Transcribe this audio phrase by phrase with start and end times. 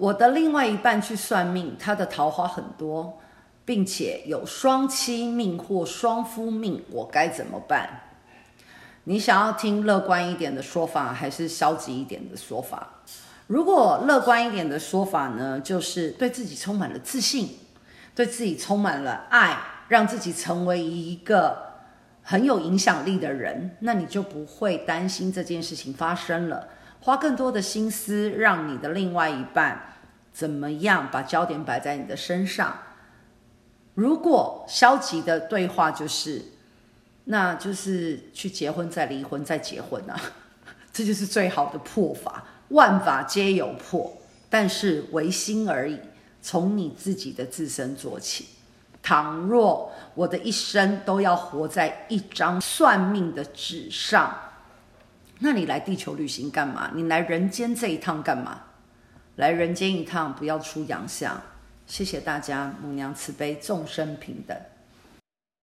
[0.00, 3.20] 我的另外一半去算命，他的桃花很多，
[3.66, 8.00] 并且有双妻命或双夫命，我该怎么办？
[9.04, 13.02] 你想要听乐观一点的说法，还是消极一点的说法？
[13.46, 17.58] 如果乐观一点的说法呢，就是对自己充满了自信，
[18.14, 21.58] 对自己充满了爱，让自己成为一个
[22.22, 26.68] 很有影响力的人，那你就不会担心这件事情发生了，
[27.00, 29.94] 花更多的心思让你的另外一半
[30.32, 32.76] 怎么样把焦点摆在你的身上。
[33.94, 36.42] 如果消极的对话就是，
[37.24, 40.20] 那就是去结婚再离婚再结婚啊，
[40.92, 42.44] 这就是最好的破法。
[42.68, 44.16] 万法皆有破，
[44.48, 45.98] 但是唯心而已。
[46.42, 48.46] 从你自己的自身做起。
[49.02, 54.34] 倘若我的一生都要活在一张算命的纸上，
[55.42, 56.92] 那你来地球旅行干嘛？
[56.94, 58.60] 你来人间这一趟干嘛？
[59.36, 61.40] 来人间一趟，不要出洋相。
[61.86, 64.56] 谢谢大家，母娘慈悲，众生平等。